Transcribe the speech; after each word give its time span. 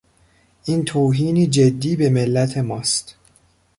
این 0.65 0.85
توهینی 0.85 1.47
جدی 1.47 1.95
به 1.95 2.09
ملت 2.09 2.57
ماست. 2.57 3.15